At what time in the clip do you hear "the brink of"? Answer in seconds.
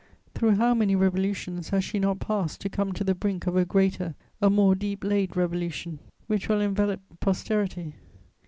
3.03-3.55